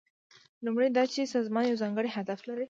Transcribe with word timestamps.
لومړی 0.65 0.89
دا 0.97 1.03
چې 1.13 1.31
سازمان 1.35 1.63
یو 1.65 1.79
ځانګړی 1.83 2.09
هدف 2.17 2.39
لري. 2.47 2.59